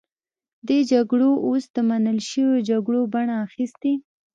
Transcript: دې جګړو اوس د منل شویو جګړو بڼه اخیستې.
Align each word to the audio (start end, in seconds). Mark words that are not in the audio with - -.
دې 0.67 0.79
جګړو 0.91 1.31
اوس 1.45 1.63
د 1.75 1.77
منل 1.89 2.19
شویو 2.29 2.65
جګړو 2.69 3.01
بڼه 3.13 3.35
اخیستې. 3.45 3.93